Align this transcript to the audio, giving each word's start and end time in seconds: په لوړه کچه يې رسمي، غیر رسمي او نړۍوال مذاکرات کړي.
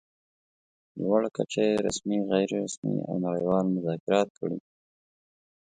په 0.91 0.95
لوړه 1.01 1.29
کچه 1.35 1.61
يې 1.69 1.81
رسمي، 1.87 2.19
غیر 2.31 2.49
رسمي 2.65 2.97
او 3.07 3.13
نړۍوال 3.25 3.65
مذاکرات 3.75 4.29
کړي. 4.39 4.59